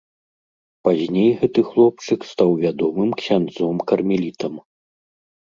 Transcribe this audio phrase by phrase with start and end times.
[0.87, 4.53] Пазней гэты хлопчык стаў вядомым ксяндзом кармелітам.